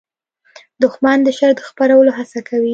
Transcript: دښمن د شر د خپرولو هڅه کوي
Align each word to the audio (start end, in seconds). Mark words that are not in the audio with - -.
دښمن 0.83 1.17
د 1.23 1.27
شر 1.37 1.51
د 1.55 1.61
خپرولو 1.69 2.11
هڅه 2.17 2.39
کوي 2.49 2.69